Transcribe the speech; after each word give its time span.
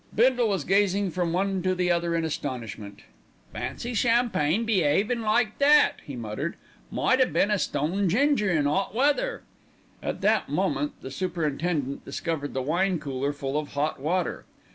Bindle 0.15 0.49
was 0.49 0.63
gazing 0.63 1.11
from 1.11 1.31
one 1.31 1.61
to 1.61 1.75
the 1.75 1.91
other 1.91 2.15
in 2.15 2.25
astonishment. 2.25 3.03
"Fancy 3.53 3.93
champagne 3.93 4.65
be'avin' 4.65 5.21
like 5.21 5.59
that," 5.59 5.97
he 6.03 6.15
muttered. 6.15 6.55
"Might 6.89 7.21
'ave 7.21 7.29
been 7.29 7.51
a 7.51 7.59
stone 7.59 8.09
ginger 8.09 8.49
in 8.49 8.65
'ot 8.65 8.95
weather." 8.95 9.43
At 10.01 10.21
that 10.21 10.49
moment 10.49 10.93
the 11.01 11.11
superintendent 11.11 12.03
discovered 12.03 12.55
the 12.55 12.63
wine 12.63 12.97
cooler 12.97 13.31
full 13.31 13.59
of 13.59 13.73
hot 13.73 13.99
water. 13.99 14.45